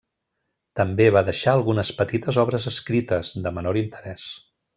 [0.79, 4.27] També va deixar algunes petites obres escrites, de menor interès.